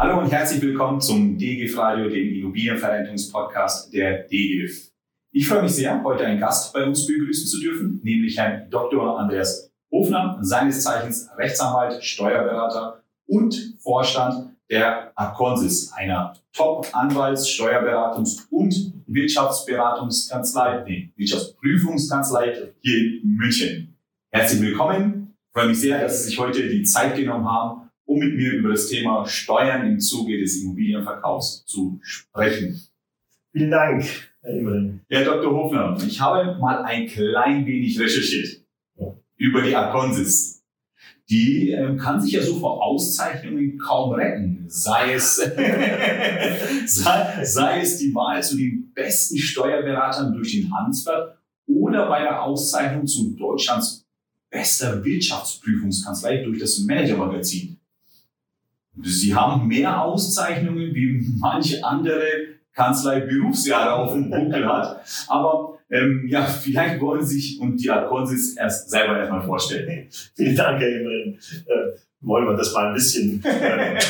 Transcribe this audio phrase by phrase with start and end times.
[0.00, 4.92] Hallo und herzlich willkommen zum DGIF Radio, dem Immobilienverrentungspodcast der DGIF.
[5.32, 9.18] Ich freue mich sehr, heute einen Gast bei uns begrüßen zu dürfen, nämlich Herrn Dr.
[9.18, 20.84] Andreas Hofner, seines Zeichens Rechtsanwalt, Steuerberater und Vorstand der Aconsis, einer Top-Anwalts-, Steuerberatungs- und Wirtschaftsberatungskanzlei,
[20.86, 23.96] nee, Wirtschaftsprüfungskanzlei hier in München.
[24.30, 25.34] Herzlich willkommen.
[25.48, 28.52] Ich freue mich sehr, dass Sie sich heute die Zeit genommen haben, um mit mir
[28.54, 32.80] über das Thema Steuern im Zuge des Immobilienverkaufs zu sprechen.
[33.52, 34.04] Vielen Dank,
[34.40, 35.00] Herr Immerhin.
[35.08, 35.52] Herr Dr.
[35.52, 38.62] Hofner, ich habe mal ein klein wenig recherchiert
[39.36, 40.58] über die Aconsis
[41.30, 44.64] die ähm, kann sich ja so vor Auszeichnungen kaum retten.
[44.68, 45.36] Sei es,
[46.86, 52.42] sei, sei, es die Wahl zu den besten Steuerberatern durch den Handelsblatt oder bei der
[52.42, 54.06] Auszeichnung zu Deutschlands
[54.50, 57.77] bester Wirtschaftsprüfungskanzlei durch das Manager-Magazin.
[59.02, 62.22] Sie haben mehr Auszeichnungen wie manche andere
[62.74, 65.00] Kanzlei Berufsjahre auf dem Buckel hat.
[65.28, 70.08] Aber ähm, ja, vielleicht wollen Sie sich und die Akonsis erst selber erstmal vorstellen.
[70.36, 71.38] Vielen Dank, Herr Imren.
[71.66, 74.00] Äh, wollen wir das mal ein bisschen äh,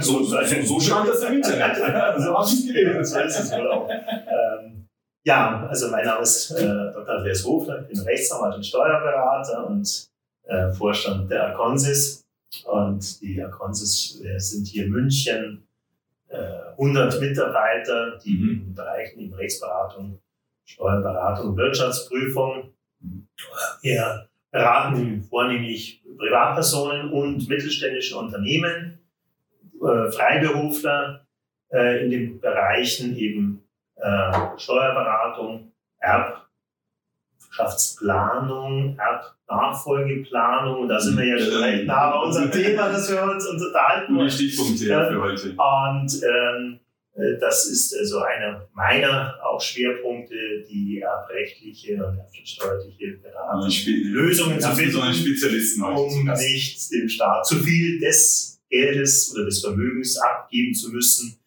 [0.00, 1.76] so, so, so stand das im Internet.
[1.76, 3.88] so habe ich gelesen, so ist es wohl auch.
[3.88, 4.86] Ähm,
[5.24, 7.08] ja, also mein Name ist äh, Dr.
[7.08, 10.06] Andreas Hofler, ich bin Rechtsanwalt und Steuerberater und
[10.46, 12.23] äh, Vorstand der Akonsis.
[12.66, 15.66] Und die Akonsis wir sind hier in München,
[16.28, 18.50] äh, 100 Mitarbeiter, die mhm.
[18.50, 20.20] in Bereichen in Rechtsberatung
[20.64, 22.72] Steuerberatung, Wirtschaftsprüfung.
[23.82, 28.98] Wir beraten vornehmlich Privatpersonen und mittelständische Unternehmen,
[29.74, 31.26] äh, Freiberufler
[31.70, 33.64] äh, in den Bereichen eben
[33.96, 35.72] äh, Steuerberatung,
[37.56, 40.82] Erbschaftsplanung, Erbnachfolgeplanung.
[40.82, 44.18] Und da sind wir ja schon recht nah bei unserem Thema, das wir uns unterhalten.
[44.18, 45.50] Die Stichpunkte ja, für heute.
[45.50, 46.80] Und ähm,
[47.14, 53.70] äh, das ist also einer meiner auch Schwerpunkte, die erbrechtliche und erbsteuerliche Beratung,
[54.12, 60.74] Lösungen zu finden, um nicht dem Staat zu viel des Geldes oder des Vermögens abgeben
[60.74, 61.38] zu müssen,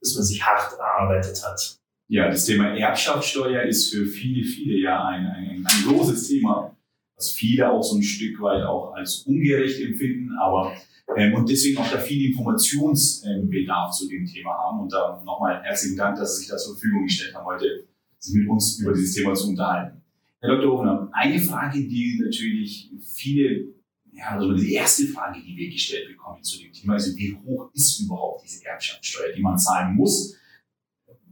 [0.00, 1.81] das man sich hart erarbeitet hat.
[2.12, 6.76] Ja, das Thema Erbschaftssteuer ist für viele, viele ja ein, ein, ein großes Thema,
[7.16, 10.76] was viele auch so ein Stück weit auch als ungerecht empfinden, aber
[11.16, 14.80] ähm, und deswegen auch da viel Informationsbedarf zu dem Thema haben.
[14.80, 17.86] Und da nochmal herzlichen Dank, dass Sie sich da zur Verfügung gestellt haben, heute
[18.18, 20.02] sich mit uns über dieses Thema zu unterhalten.
[20.40, 20.70] Herr Dr.
[20.70, 23.68] Hofner, eine Frage, die natürlich viele,
[24.12, 27.70] ja, also die erste Frage, die wir gestellt bekommen zu dem Thema, ist, wie hoch
[27.72, 30.36] ist überhaupt diese Erbschaftssteuer, die man zahlen muss,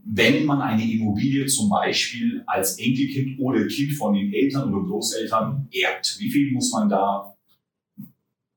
[0.03, 5.67] wenn man eine Immobilie zum Beispiel als Enkelkind oder Kind von den Eltern oder Großeltern
[5.71, 6.17] erbt?
[6.19, 7.35] Wie viel muss man da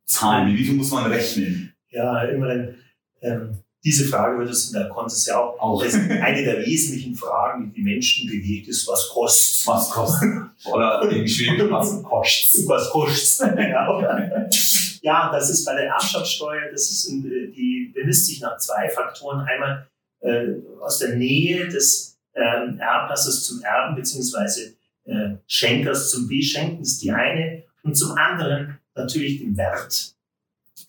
[0.06, 0.56] Zahlen?
[0.56, 1.74] Wie viel muss man rechnen?
[1.90, 2.74] Ja, immerhin.
[3.22, 5.82] Ähm, diese Frage wird es in der Konzess ja auch, auch.
[5.82, 9.66] Eine der wesentlichen Fragen, die die Menschen bewegt, ist, was kostet?
[9.66, 10.30] Was kostet?
[10.64, 12.66] Oder in Schwedisch, was kostet?
[12.68, 13.58] Was kostet?
[13.58, 14.48] ja.
[15.02, 19.40] ja, das ist bei der Erbschaftssteuer, das ist, die bemisst sich nach zwei Faktoren.
[19.46, 19.86] Einmal
[20.24, 24.74] äh, aus der Nähe des ähm, Erblassers zum Erben, beziehungsweise
[25.04, 27.62] äh, Schenkers zum Beschenken, ist die eine.
[27.82, 30.14] Und zum anderen natürlich den Wert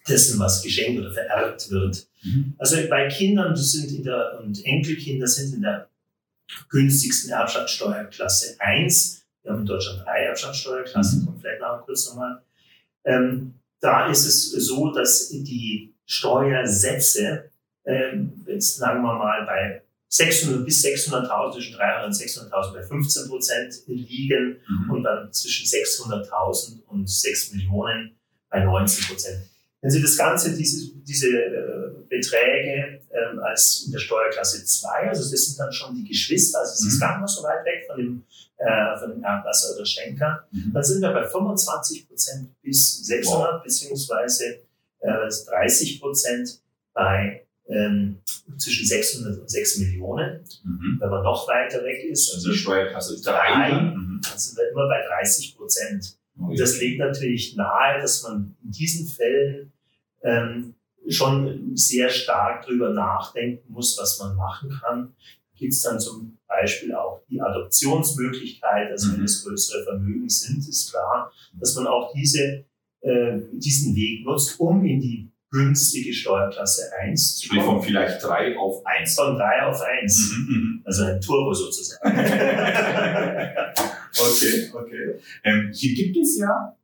[0.08, 2.08] dessen, was geschenkt oder vererbt wird.
[2.24, 2.54] Mhm.
[2.58, 5.90] Also bei Kindern, die sind in der, und Enkelkinder sind in der
[6.70, 9.26] günstigsten Erbschaftssteuerklasse 1.
[9.44, 11.26] Wir haben in Deutschland drei Erbschaftssteuerklassen, mhm.
[11.26, 12.42] kommt vielleicht nachher kurz nochmal.
[13.04, 17.52] Ähm, da ist es so, dass die Steuersätze,
[18.48, 23.76] jetzt sagen wir mal bei 600 bis 600.000, zwischen 300 und 600.000 bei 15 Prozent
[23.88, 24.92] liegen mhm.
[24.92, 28.16] und dann zwischen 600.000 und 6 Millionen
[28.50, 29.44] bei 19 Prozent.
[29.82, 35.30] Wenn Sie das Ganze, diese, diese äh, Beträge ähm, als in der Steuerklasse 2, also
[35.30, 37.02] das sind dann schon die Geschwister, also es ist mhm.
[37.02, 38.24] gar nicht so weit weg von dem,
[38.58, 40.72] äh, von dem Erblasser oder Schenker, mhm.
[40.74, 43.64] dann sind wir bei 25 Prozent bis 600 wow.
[43.64, 44.62] beziehungsweise
[45.02, 46.60] äh, 30 Prozent
[46.94, 48.18] bei ähm,
[48.58, 50.44] zwischen 600 und 6 Millionen.
[50.64, 50.98] Mhm.
[51.00, 54.22] Wenn man noch weiter weg ist, also Steuerklasse 3, mhm.
[54.24, 56.18] dann sind wir immer bei 30 Prozent.
[56.38, 56.52] Okay.
[56.52, 59.72] Und das legt natürlich nahe, dass man in diesen Fällen
[60.22, 60.76] ähm,
[61.08, 65.14] schon sehr stark drüber nachdenken muss, was man machen kann.
[65.56, 69.18] Gibt es dann zum Beispiel auch die Adoptionsmöglichkeit, also mhm.
[69.18, 72.66] wenn es größere Vermögen sind, ist klar, dass man auch diese,
[73.02, 78.86] äh, diesen Weg nutzt, um in die günstige Steuerklasse 1 Sprich von vielleicht 3 auf
[78.86, 79.16] 1.
[79.16, 80.34] Von 3 auf 1.
[80.38, 82.18] Mhm, mhm, also ein Turbo sozusagen.
[84.20, 85.16] okay, okay.
[85.44, 86.76] Ähm, hier gibt es ja,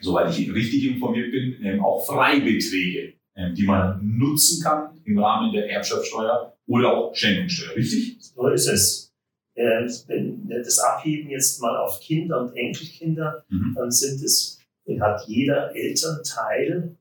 [0.00, 3.14] soweit ich richtig informiert bin, ähm, auch Freibeträge.
[3.34, 8.18] ähm, die man nutzen kann im Rahmen der Erbschaftssteuer oder auch Schenkungssteuer, richtig?
[8.20, 9.08] So ist es.
[9.54, 13.74] Wenn wir das abheben jetzt mal auf Kinder und Enkelkinder, Mhm.
[13.76, 14.58] dann sind es,
[15.00, 16.96] hat jeder Elternteil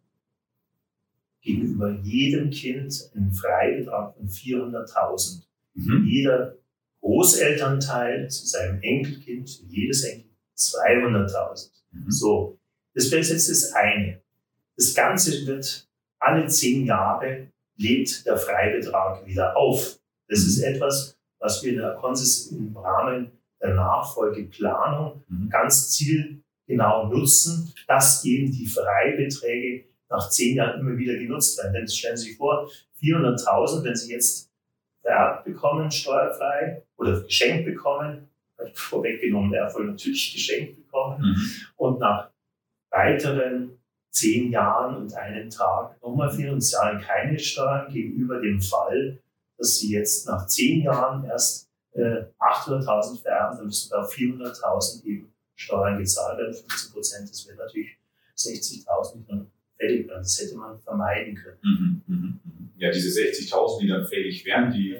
[1.42, 5.44] gegenüber jedem Kind einen Freibetrag von 400.000.
[5.74, 6.06] Mhm.
[6.06, 6.56] Jeder
[7.02, 11.70] Großelternteil zu seinem Enkelkind, zu jedes Enkelkind 200.000.
[11.92, 12.12] Mhm.
[12.12, 12.60] So,
[12.94, 14.22] das wäre jetzt das eine.
[14.78, 15.88] Das Ganze wird
[16.20, 17.48] alle zehn Jahre
[17.78, 20.00] lebt der Freibetrag wieder auf.
[20.28, 25.50] Das ist etwas, was wir in der Konsis im Rahmen der Nachfolgeplanung Mhm.
[25.50, 31.74] ganz zielgenau nutzen, dass eben die Freibeträge nach zehn Jahren immer wieder genutzt werden.
[31.74, 32.70] Denn stellen Sie sich vor,
[33.02, 34.52] 400.000, wenn Sie jetzt
[35.02, 38.28] vererbt bekommen, steuerfrei oder geschenkt bekommen,
[38.74, 41.52] vorweggenommen, er wohl natürlich geschenkt bekommen, Mhm.
[41.78, 42.30] und nach
[42.92, 43.80] weiteren
[44.12, 49.18] zehn Jahren und einem Tag nochmal vier und zahlen keine Steuern gegenüber dem Fall,
[49.58, 55.34] dass sie jetzt nach zehn Jahren erst äh, 800.000 vererben, dann müssen da 400.000 eben
[55.56, 57.98] Steuern gezahlt werden, 15 Prozent, das wäre natürlich
[58.38, 59.46] 60.000 nicht mehr
[59.82, 60.22] fällig werden.
[60.24, 61.58] Das hätte man vermeiden können.
[61.64, 62.70] Mhm, mhm, mhm.
[62.78, 64.98] Ja, diese 60.000, die dann fällig wären, die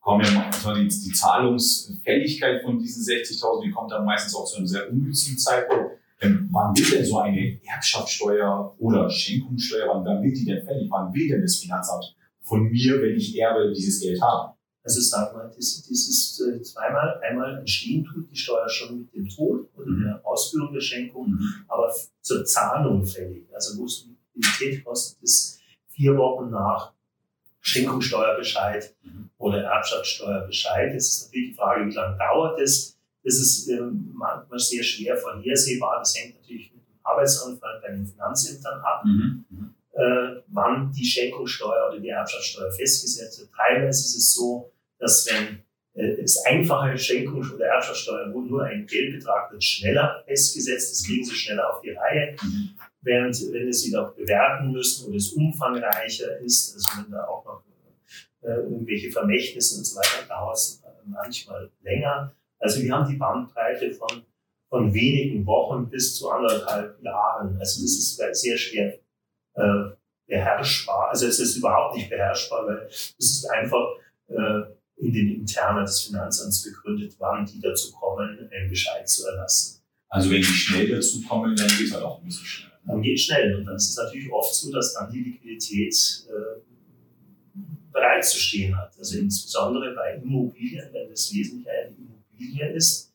[0.00, 4.58] kommen ja, also die, die Zahlungsfälligkeit von diesen 60.000, die kommt dann meistens auch zu
[4.58, 5.92] einem sehr ungünstigen Zeitpunkt.
[6.20, 10.88] Ähm, wann wird denn so eine Erbschaftssteuer oder Schenkungssteuer, wann, wann wird die denn fällig?
[10.90, 14.54] Wann will denn das Finanzamt von mir, wenn ich erbe, dieses Geld haben?
[14.84, 19.14] Also sagen wir, das, das ist äh, zweimal, einmal entstehen tut die Steuer schon mit
[19.14, 20.02] dem Tod oder Mhm.
[20.04, 21.54] der Ausführung der Schenkung, Mhm.
[21.68, 21.90] aber
[22.20, 23.46] zur Zahlung fällig.
[23.54, 26.92] Also wo es Liquidität kostet, ist vier Wochen nach
[27.60, 29.30] Schenkungssteuerbescheid Mhm.
[29.38, 30.94] oder Erbschaftssteuerbescheid.
[30.94, 32.96] Es ist natürlich die Frage, wie lange dauert es.
[33.22, 35.98] Das ist ähm, manchmal sehr schwer vorhersehbar.
[36.00, 39.44] Das hängt natürlich mit dem Arbeitsanfall bei den Finanzämtern ab Mhm.
[39.48, 39.74] Mhm.
[39.92, 43.50] äh, wann die Schenkungssteuer oder die Erbschaftssteuer festgesetzt wird.
[43.56, 45.62] Teilweise ist es so, dass wenn
[45.94, 51.24] äh, es einfache Schenkung oder Erbschaftssteuer, wo nur ein Geldbetrag wird schneller festgesetzt, das kriegen
[51.24, 52.70] sie schneller auf die Reihe, Mhm.
[53.04, 57.62] Während wenn sie noch bewerten müssen oder es umfangreicher ist, also wenn da auch noch
[58.42, 62.34] äh, irgendwelche Vermächtnisse und so weiter, dauert es manchmal länger.
[62.58, 64.22] Also wir haben die Bandbreite von,
[64.68, 67.56] von wenigen Wochen bis zu anderthalb Jahren.
[67.58, 68.98] Also das ist sehr schwer
[69.54, 69.90] äh,
[70.26, 71.10] beherrschbar.
[71.10, 73.84] Also es ist überhaupt nicht beherrschbar, weil es ist einfach
[74.28, 74.62] äh,
[74.96, 79.82] in den Internen des Finanzamts begründet, wann die dazu kommen, einen Bescheid zu erlassen.
[80.08, 82.73] Also wenn die schnell dazu kommen, dann geht es halt auch ein bisschen schneller.
[82.86, 85.94] Dann geht schnell und dann ist es natürlich oft so, dass dann die Liquidität
[86.28, 86.60] äh,
[87.92, 88.92] bereit zu stehen hat.
[88.98, 93.12] Also insbesondere bei Immobilien, wenn das wesentlich eine Immobilie ist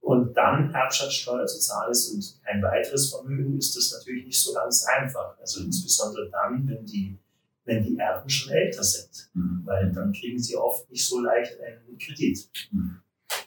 [0.00, 4.52] und dann Erbschaftssteuer zu zahlen ist und kein weiteres Vermögen, ist das natürlich nicht so
[4.52, 5.38] ganz einfach.
[5.38, 7.16] Also insbesondere dann, wenn die,
[7.64, 9.62] wenn die Erben schon älter sind, Mhm.
[9.64, 12.48] weil dann kriegen sie oft nicht so leicht einen Kredit.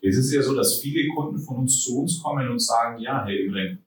[0.01, 2.99] Jetzt ist es ja so, dass viele Kunden von uns zu uns kommen und sagen,
[3.01, 3.85] ja, Herr Imren,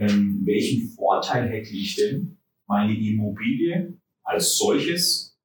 [0.00, 5.36] ähm, welchen Vorteil hätte ich denn, meine Immobilie als solches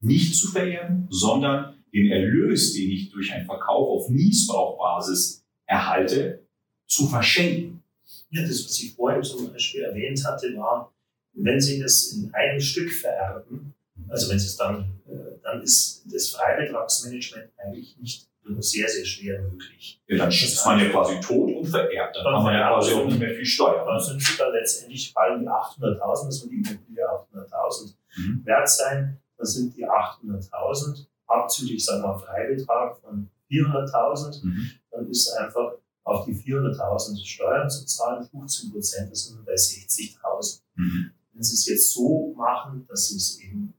[0.00, 6.46] nicht zu vererben, sondern den Erlös, den ich durch einen Verkauf auf Niesbrauchbasis erhalte,
[6.86, 7.82] zu verschenken.
[8.30, 10.92] Ja, das, was ich vorhin zum Beispiel erwähnt hatte, war,
[11.32, 13.74] wenn Sie das in einem Stück vererben,
[14.08, 18.29] also wenn Sie es dann, äh, dann ist das Freibetragsmanagement eigentlich nicht
[18.60, 20.00] sehr, sehr schwer möglich.
[20.06, 22.16] Ja, dann ist man ja quasi tot und vererbt.
[22.16, 23.86] Dann kann man ja quasi auch nicht mehr viel steuern.
[23.86, 28.44] Dann sind Sie dann letztendlich fallen die 800.000, das wird die Immobilie 800.000 Mhm.
[28.44, 29.18] wert sein.
[29.36, 34.44] Dann sind die 800.000 abzüglich, sagen wir mal, Freibetrag von 400.000.
[34.44, 34.70] Mhm.
[34.90, 39.54] dann ist einfach auf die 400.000 Steuern zu zahlen, 15 Prozent, das sind wir bei
[39.54, 40.60] 60.000.
[40.74, 41.10] Mhm.
[41.32, 43.74] Wenn Sie es jetzt so machen, dass Sie es eben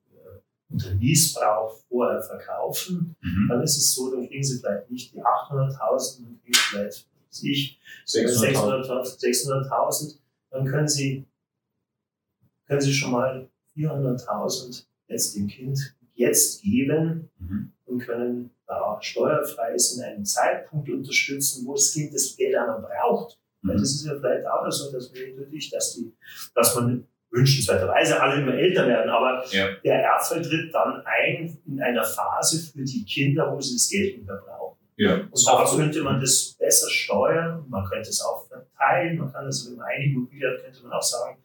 [0.71, 3.47] unter Niesbrauch vorher verkaufen, Mhm.
[3.49, 7.07] dann ist es so, dann kriegen Sie vielleicht nicht die 800.000, dann kriegen Sie vielleicht,
[7.29, 9.19] was weiß ich, 600.000.
[9.19, 9.19] 600.000,
[9.69, 10.17] 600.000,
[10.51, 11.25] dann können Sie,
[12.67, 17.71] können Sie schon mal 400.000 jetzt dem Kind jetzt geben Mhm.
[17.85, 22.81] und können da steuerfrei ist in einem Zeitpunkt unterstützen, wo das Kind das Geld einmal
[22.81, 23.37] braucht.
[23.63, 23.79] Weil Mhm.
[23.81, 26.13] das ist ja vielleicht auch so, dass wir natürlich, dass die,
[26.55, 29.67] dass man wünschenswerterweise alle immer älter werden, aber Ja.
[29.83, 34.17] der Erbfall tritt dann ein in einer Phase für die Kinder, wo sie das Geld
[34.17, 34.77] nicht mehr brauchen.
[34.97, 35.15] Ja.
[35.15, 39.71] Und da könnte man das besser steuern, man könnte es auch verteilen, man kann also,
[39.71, 41.37] wenn man eine Immobilie könnte man auch sagen,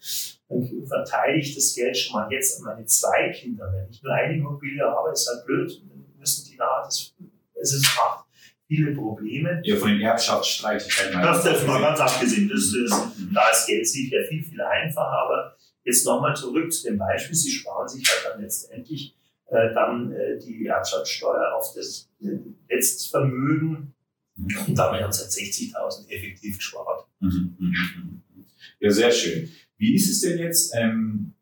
[0.49, 3.73] dann verteile ich das Geld schon mal jetzt an meine zwei Kinder.
[3.73, 7.15] Wenn ich nur eine Immobilie habe, ist halt blöd, dann müssen die nachher, das,
[7.63, 8.27] es ist, macht
[8.69, 9.61] viele Probleme.
[9.65, 11.23] Ja, von den Erbschaftsstreitigkeiten.
[11.23, 13.33] Das ist mal ganz abgesehen, das ist, Mhm.
[13.33, 15.56] da ist Geld sicher viel, viel einfacher, aber
[15.87, 17.35] jetzt nochmal zurück zu dem Beispiel.
[17.35, 19.17] Sie sparen sich halt dann letztendlich
[19.47, 22.39] äh, dann äh, die Erbschaftssteuer auf das äh,
[22.69, 23.95] Letztvermögen
[24.37, 27.07] und damit haben sie halt 60.000 effektiv gespart.
[27.21, 28.45] Mhm, mhm, mhm.
[28.81, 29.51] Ja, sehr schön.
[29.79, 31.33] Wie ist es denn jetzt, ähm,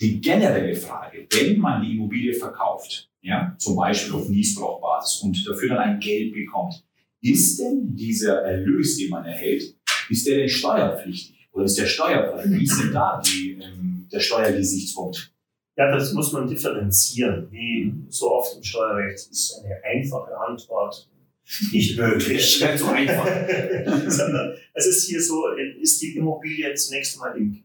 [0.00, 5.70] die generelle Frage, wenn man die Immobilie verkauft, ja, zum Beispiel auf Niesbrauchbasis und dafür
[5.70, 6.84] dann ein Geld bekommt,
[7.22, 9.74] ist denn dieser Erlös, den man erhält,
[10.10, 12.44] ist der denn steuerpflichtig oder ist der steuerfrei?
[12.46, 15.32] Wie ist denn da die, ähm, der Steuergesichtspunkt?
[15.76, 17.48] Ja, das muss man differenzieren.
[17.50, 21.08] Wie so oft im Steuerrecht ist eine einfache Antwort
[21.72, 22.60] nicht möglich.
[22.60, 23.26] Nicht so einfach.
[24.08, 25.48] Sondern es ist hier so,
[25.80, 27.64] ist die Immobilie zunächst einmal im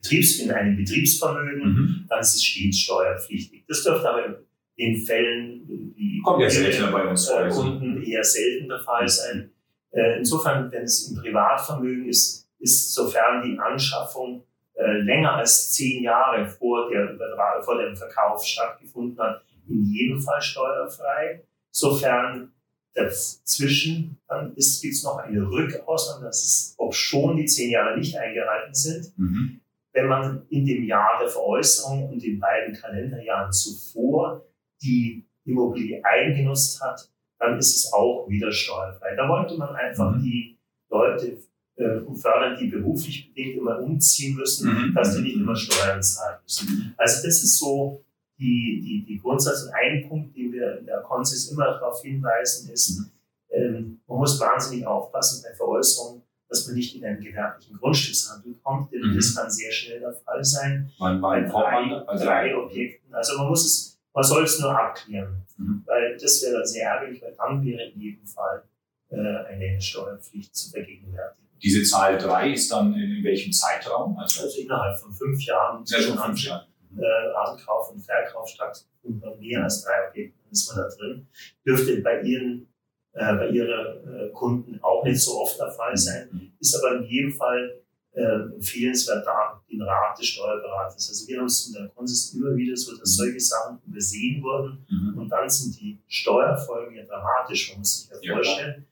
[0.00, 2.06] Betriebs, in einem Betriebsvermögen, mhm.
[2.08, 3.64] dann ist es stets steuerpflichtig.
[3.66, 4.42] Das dürfte aber
[4.76, 9.50] in Fällen, die Kommt ja seltener bei uns äh, Kunden eher selten der Fall sein.
[9.90, 16.02] Äh, insofern, wenn es im Privatvermögen ist, ist sofern die Anschaffung äh, länger als zehn
[16.02, 17.16] Jahre vor, der,
[17.64, 21.42] vor dem Verkauf stattgefunden hat, in jedem Fall steuerfrei.
[21.70, 22.52] Sofern
[22.94, 28.16] dazwischen dann gibt es noch eine Rückausnahme, das ist, ob schon die zehn Jahre nicht
[28.16, 29.12] eingehalten sind.
[29.16, 29.60] Mhm.
[29.92, 34.44] Wenn man in dem Jahr der Veräußerung und den beiden Kalenderjahren zuvor
[34.82, 39.14] die Immobilie eingenutzt hat, dann ist es auch wieder steuerfrei.
[39.16, 40.22] Da wollte man einfach mhm.
[40.22, 40.58] die
[40.90, 41.38] Leute
[41.78, 44.94] äh, fördern, die beruflich bedingt immer umziehen müssen, mhm.
[44.94, 46.68] dass die nicht immer Steuern zahlen müssen.
[46.68, 46.94] Mhm.
[46.96, 48.04] Also das ist so
[48.38, 49.64] die, die, die Grundsatz.
[49.64, 53.10] Und ein Punkt, den wir in der Konsis immer darauf hinweisen, ist, mhm.
[53.50, 58.92] ähm, man muss wahnsinnig aufpassen bei Veräußerungen, dass man nicht in einen gewerblichen Grundstückshandel kommt,
[58.92, 59.14] denn mhm.
[59.14, 60.90] das kann sehr schnell der Fall sein.
[60.98, 63.14] Man bei drei, bei drei Objekten.
[63.14, 65.82] Also man muss es, man soll es nur abklären, mhm.
[65.86, 68.64] weil das wäre dann sehr ärgerlich, weil dann wäre in jedem Fall
[69.10, 71.47] äh, eine Steuerpflicht zu vergegenwärtigen.
[71.62, 74.16] Diese Zahl drei ist dann in, welchem Zeitraum?
[74.18, 75.84] Also, also innerhalb von fünf Jahren.
[75.86, 80.68] Ja, schon fünf Jahre äh, Ankauf und Verkauf stattgefunden bei mehr als drei Objekten, ist
[80.68, 81.26] man da drin.
[81.66, 82.68] Dürfte bei Ihren,
[83.12, 86.52] äh, bei Ihren äh, Kunden auch nicht so oft der Fall sein, mhm.
[86.58, 91.08] ist aber in jedem Fall äh, empfehlenswert, da den Rat des Steuerberaters.
[91.08, 93.24] Also wir haben es in der Konsist immer wieder so, dass mhm.
[93.24, 95.18] solche Sachen übersehen wurden mhm.
[95.18, 97.70] und dann sind die Steuerfolgen ja dramatisch.
[97.70, 98.86] Man muss sich ja, ja vorstellen,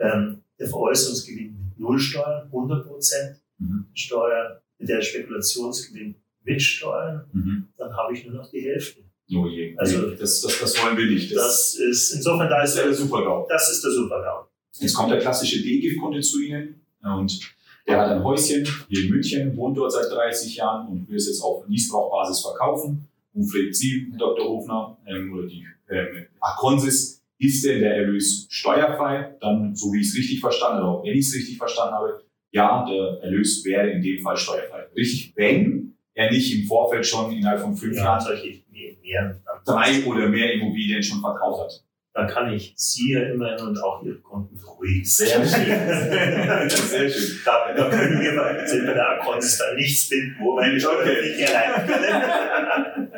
[0.00, 3.86] ähm, der Veräußerungsgewinn mit Nullsteuern, 100 Prozent mhm.
[3.94, 6.14] Steuer, der Spekulationsgewinn
[6.44, 7.68] mitsteuern, mhm.
[7.76, 9.00] dann habe ich nur noch die Hälfte.
[9.34, 9.76] Oh je.
[9.76, 11.34] Also das, das, das wollen wir nicht.
[11.34, 13.46] Das, das ist insofern da ist der Supergau.
[13.48, 14.48] Das ist der Supergau.
[14.78, 17.40] Jetzt kommt der klassische D-Gift-Kunde zu Ihnen und
[17.86, 21.26] der hat ein Häuschen hier in München, wohnt dort seit 30 Jahren und will es
[21.26, 23.08] jetzt auf Niesbrauchbasis verkaufen.
[23.34, 24.44] Und Sie, Herr Dr.
[24.46, 29.36] Hofner, ähm, oder die ähm, Akonsis, ist denn der Erlös steuerfrei?
[29.40, 32.22] Dann, so wie ich es richtig verstanden habe, wenn ich es richtig verstanden habe,
[32.52, 34.84] ja, der Erlös wäre in dem Fall steuerfrei.
[34.96, 38.38] Richtig, wenn er nicht im Vorfeld schon innerhalb von fünf ja, Jahren
[39.02, 41.84] mehr, drei oder mehr Immobilien schon verkauft hat.
[42.14, 45.02] Da kann ich Sie ja immerhin und auch Ihre Kunden beruhigen.
[45.02, 46.68] Sehr schön.
[46.68, 47.40] Sehr schön.
[47.42, 51.46] Da, da können wir bei, sind Akkontis da nichts finden, wo wir nicht okay.
[51.46, 53.11] allein können.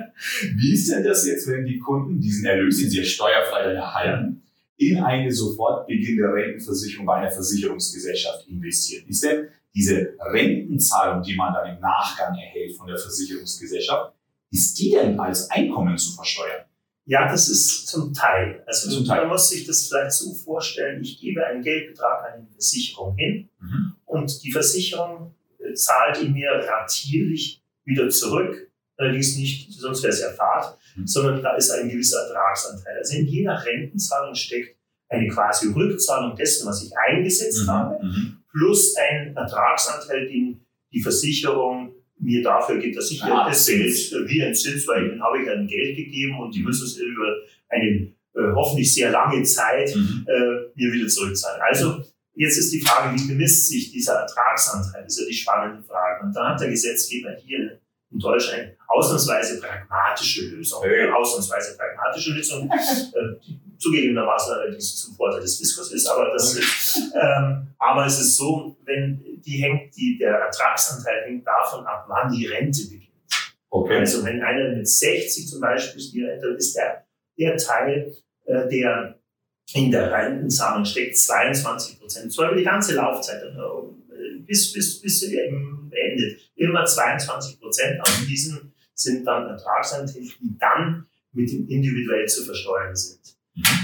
[0.57, 4.43] Wie ist denn das jetzt, wenn die Kunden diesen Erlös, den sie ja steuerfrei erhalten,
[4.77, 9.07] in eine sofort beginnende Rentenversicherung bei einer Versicherungsgesellschaft investieren?
[9.09, 14.15] Ist denn diese Rentenzahlung, die man dann im Nachgang erhält von der Versicherungsgesellschaft,
[14.51, 16.65] ist die denn als Einkommen zu versteuern?
[17.07, 18.63] Ja, das ist zum Teil.
[18.67, 19.23] Also zum Teil.
[19.23, 23.49] man muss sich das vielleicht so vorstellen, ich gebe einen Geldbetrag an eine Versicherung hin
[23.61, 23.97] mhm.
[24.07, 28.71] und die Versicherung äh, zahlt ihn mir ratierlich wieder zurück.
[28.97, 31.07] Allerdings nicht, sonst wäre es ja Fahrt, mhm.
[31.07, 32.99] sondern da ist ein gewisser Ertragsanteil.
[32.99, 34.77] Also in jeder Rentenzahlung steckt
[35.09, 37.71] eine quasi Rückzahlung dessen, was ich eingesetzt mhm.
[37.71, 40.61] habe, mhm plus ein Ertragsanteil, den
[40.93, 43.95] die Versicherung mir dafür gibt, dass ich ah, das Geld
[44.27, 47.35] wie ein Zins, weil ihnen habe ich dann Geld gegeben und die müssen es über
[47.69, 50.25] eine äh, hoffentlich sehr lange Zeit mhm.
[50.29, 51.61] äh, mir wieder zurückzahlen.
[51.69, 52.03] Also
[52.35, 55.03] jetzt ist die Frage, wie bemisst sich dieser Ertragsanteil?
[55.03, 56.25] Das ist ja die spannende Frage.
[56.25, 57.74] Und da hat der Gesetzgeber hier
[58.15, 60.83] in Deutschland eine ausnahmsweise pragmatische Lösung.
[60.83, 62.71] Eine ausnahmsweise pragmatische Lösung.
[63.15, 68.37] Äh, zugegebenermaßen allerdings zum Vorteil des Fiskos ist, aber das ist, ähm, aber es ist
[68.37, 73.11] so, wenn die hängt, die, der Ertragsanteil hängt davon ab, wann die Rente beginnt.
[73.71, 73.99] Okay.
[73.99, 77.05] Also wenn einer mit 60 zum Beispiel ist, dann ist der,
[77.39, 78.15] der Teil,
[78.47, 79.19] äh, der
[79.75, 82.33] in der Rentenzahlung steckt, 22 Prozent.
[82.33, 83.57] Zwar über die ganze Laufzeit, äh,
[84.47, 86.41] bis, bis, bis sie eben endet.
[86.57, 92.95] Immer 22 Prozent an diesen sind dann Ertragsanteile, die dann mit dem individuell zu versteuern
[92.95, 93.21] sind.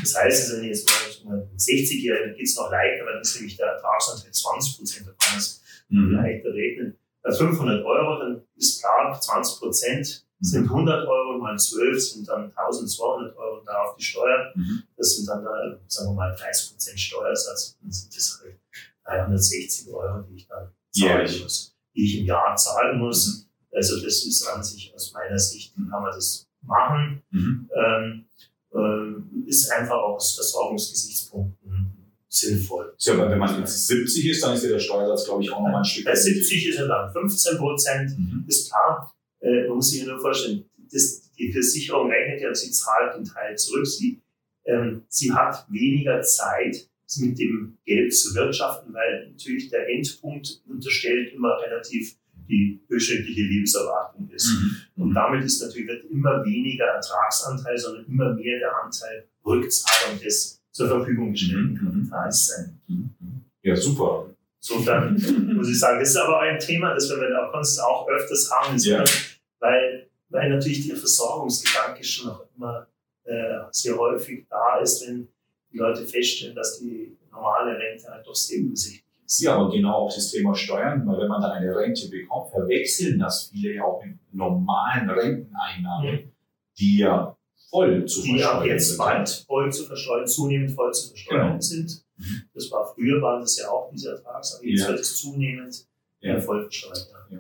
[0.01, 3.57] Das heißt, wenn ich jetzt mal 60-Jährigen geht es noch leicht, aber dann ist nämlich
[3.57, 6.13] der Ertragsanteil 20 Prozent, da kann man es mhm.
[6.13, 6.97] leichter rechnen.
[7.23, 12.51] bei 500 Euro, dann ist klar, 20 Prozent sind 100 Euro mal 12 sind dann
[12.57, 14.53] 1200 Euro da auf die Steuer.
[14.55, 14.83] Mhm.
[14.97, 17.77] Das sind dann, äh, sagen wir mal, 30 Prozent Steuersatz.
[17.81, 18.60] Dann sind das halt
[19.11, 21.43] 360 Euro, die ich dann zahlen Jährlich.
[21.43, 23.47] muss, die ich im Jahr zahlen muss.
[23.73, 27.23] Also das ist an sich aus meiner Sicht, kann man das machen.
[27.31, 27.71] Mhm.
[27.75, 28.25] Ähm,
[28.75, 31.61] ähm, ist einfach auch aus Versorgungsgesichtspunkten
[32.29, 32.95] sinnvoll.
[32.99, 35.61] Ja, aber wenn man jetzt 70 ist, dann ist ja der Steuersatz, glaube ich, auch
[35.61, 36.05] nochmal ein Stück.
[36.05, 38.19] Bei 70 ist er dann 15 Prozent.
[38.19, 38.45] Mhm.
[38.47, 43.17] ist klar, äh, man muss sich nur vorstellen, das, die Versicherung rechnet ja sie zahlt
[43.17, 43.87] den Teil zurück.
[43.87, 44.21] Sie,
[44.65, 46.89] ähm, sie hat weniger Zeit,
[47.19, 52.17] mit dem Geld zu wirtschaften, weil natürlich der Endpunkt unterstellt immer relativ
[52.49, 54.49] die durchschnittliche Lebenserwartung ist.
[54.53, 54.77] Mhm.
[55.05, 60.61] Und damit ist natürlich wird immer weniger Ertragsanteil, sondern immer mehr der Anteil Rückzahlung des
[60.73, 62.11] zur Verfügung gestellten Mhm.
[62.11, 62.81] Kapitals sein.
[62.89, 63.11] Mhm.
[63.63, 64.31] Ja, super.
[64.63, 65.15] Insofern
[65.57, 68.51] muss ich sagen, das ist aber ein Thema, das wir bei der Konst auch öfters
[68.51, 69.05] haben, Ja.
[69.59, 72.87] weil, weil natürlich der Versorgungsgedanke schon noch immer
[73.25, 75.29] äh, sehr häufig da ist, wenn
[75.73, 77.00] die Leute feststellen, dass die
[78.35, 79.41] Sehr übersichtlich ist.
[79.41, 83.19] Ja, aber genau auch das Thema Steuern, weil wenn man dann eine Rente bekommt, verwechseln
[83.19, 86.33] das viele ja auch mit normalen Renteneinnahmen, Mhm.
[86.79, 87.37] die ja
[87.71, 88.99] voll zu die versteuern jetzt sind.
[88.99, 91.61] bald voll zu versteuern, zunehmend voll zu versteuern Genau.
[91.61, 92.05] sind.
[92.17, 92.43] Mhm.
[92.55, 94.89] Das war früher, waren das ja auch diese Ertragsabgaben, jetzt Ja.
[94.89, 95.87] wird es zunehmend
[96.21, 96.35] Ja.
[96.37, 97.09] äh, voll versteuert.
[97.31, 97.39] Ja.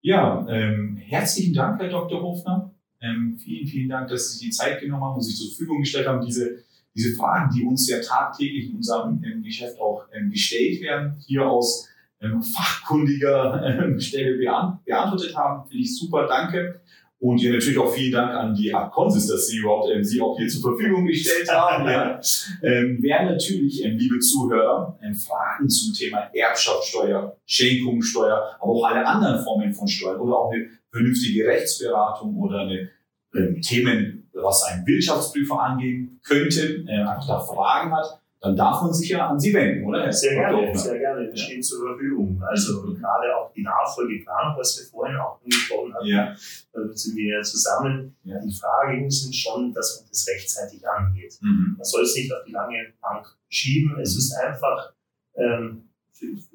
[0.00, 2.22] Ja, ähm, herzlichen Dank, Herr Dr.
[2.22, 2.72] Hofner.
[3.00, 5.80] Ähm, vielen, vielen Dank, dass Sie sich die Zeit genommen haben und sich zur Verfügung
[5.80, 6.64] gestellt haben, diese,
[6.94, 11.46] diese Fragen, die uns ja tagtäglich in unserem ähm, Geschäft auch ähm, gestellt werden, hier
[11.46, 11.88] aus
[12.20, 15.68] ähm, fachkundiger Stelle beant beantwortet haben.
[15.68, 16.80] Finde ich super, danke.
[17.20, 20.38] Und ja, natürlich auch vielen Dank an die Abconsis, dass Sie überhaupt ähm, Sie auch
[20.38, 21.88] hier zur Verfügung gestellt haben.
[21.88, 22.20] ja.
[22.62, 29.04] ähm, wer natürlich, ähm, liebe Zuhörer, ähm, Fragen zum Thema Erbschaftssteuer, Schenkungssteuer, aber auch alle
[29.04, 32.88] anderen Formen von Steuern oder auch eine vernünftige Rechtsberatung oder eine
[33.34, 38.92] ähm, Themen, was ein Wirtschaftsprüfer angehen könnte, äh, einfach da Fragen hat, dann darf man
[38.92, 40.04] sich ja an Sie wenden, oder?
[40.04, 40.60] Herr Sehr Dr.
[40.62, 41.26] gerne, sehr gerne.
[41.28, 42.40] Wir stehen zur Verfügung.
[42.46, 42.94] Also Mhm.
[42.94, 46.36] gerade auch die Nachfolgeplanung, was wir vorhin auch angesprochen hatten, Ja,
[46.72, 48.16] da sind wir ja zusammen.
[48.22, 48.38] Ja.
[48.38, 51.36] Die Fragen sind schon, dass man das rechtzeitig angeht.
[51.40, 51.74] mhm.
[51.78, 53.98] Man soll es nicht auf die lange Bank schieben.
[54.00, 54.92] Es ist einfach
[55.34, 55.88] ähm,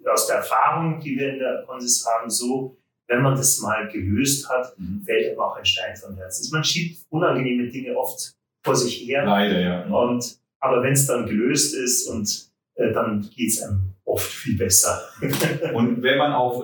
[0.09, 4.49] aus der Erfahrung, die wir in der Konsis haben, so, wenn man das mal gelöst
[4.49, 5.03] hat, Mhm.
[5.05, 6.49] fällt einem auch ein Stein vom Herzen.
[6.53, 9.25] Man schiebt unangenehme Dinge oft vor sich her.
[9.25, 9.85] leider, ja.
[9.85, 14.57] Und, aber wenn es dann gelöst ist und äh, dann geht es einem oft viel
[14.57, 15.01] besser.
[15.73, 16.63] Und wenn man auf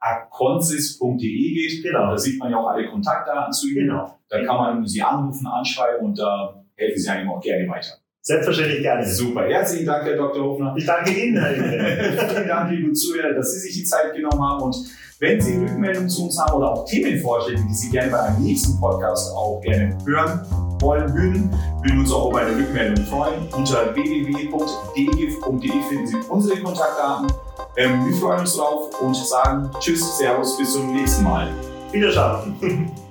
[0.00, 2.10] www.aconsis.de geht, Genau.
[2.10, 3.88] da sieht man ja auch alle Kontaktdaten zu Ihnen.
[3.88, 4.18] genau.
[4.28, 7.98] Da kann man Sie anrufen, anschreiben und da helfen Sie einem auch gerne weiter.
[8.20, 9.04] Selbstverständlich gerne.
[9.04, 10.44] Super, herzlichen Dank, Herr Dr.
[10.44, 10.74] Hofner.
[10.76, 11.52] Ich danke Ihnen, Herr.
[12.30, 14.62] Vielen Dank, liebe Zuhörer, dass Sie sich die Zeit genommen haben.
[14.62, 14.76] Und
[15.22, 18.78] wenn Sie Rückmeldungen zu uns haben oder auch Themenvorschläge, die Sie gerne bei einem nächsten
[18.80, 20.40] Podcast auch gerne hören
[20.80, 23.48] wollen würden, würden wir uns auch über eine Rückmeldung freuen.
[23.56, 27.32] Unter www.dgif.de finden Sie unsere Kontaktdaten.
[27.76, 31.48] Ähm, wir freuen uns drauf und sagen Tschüss, Servus, bis zum nächsten Mal.
[31.92, 32.90] Wiederschauen.